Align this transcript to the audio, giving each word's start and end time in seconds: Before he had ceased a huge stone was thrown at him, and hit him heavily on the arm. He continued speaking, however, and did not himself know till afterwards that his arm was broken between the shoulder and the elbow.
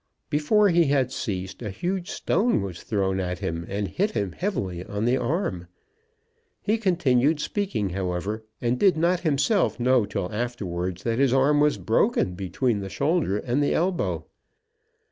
Before 0.31 0.69
he 0.69 0.85
had 0.85 1.11
ceased 1.11 1.61
a 1.61 1.69
huge 1.69 2.09
stone 2.09 2.63
was 2.63 2.81
thrown 2.81 3.19
at 3.19 3.37
him, 3.37 3.67
and 3.69 3.87
hit 3.87 4.09
him 4.17 4.31
heavily 4.31 4.83
on 4.83 5.05
the 5.05 5.15
arm. 5.15 5.67
He 6.59 6.79
continued 6.79 7.39
speaking, 7.39 7.89
however, 7.91 8.43
and 8.59 8.79
did 8.79 8.97
not 8.97 9.19
himself 9.19 9.79
know 9.79 10.07
till 10.07 10.33
afterwards 10.33 11.03
that 11.03 11.19
his 11.19 11.33
arm 11.33 11.59
was 11.59 11.77
broken 11.77 12.33
between 12.33 12.79
the 12.79 12.89
shoulder 12.89 13.37
and 13.37 13.61
the 13.61 13.75
elbow. 13.75 14.25